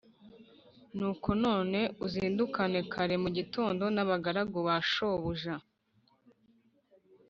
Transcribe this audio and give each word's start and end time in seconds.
nuko 0.97 1.29
none 1.43 1.79
uzindukane 2.05 2.79
kare 2.91 3.15
mu 3.23 3.29
gitondo 3.37 3.83
n’abagaragu 3.95 4.57
ba 4.67 4.75
shobuja 4.91 5.55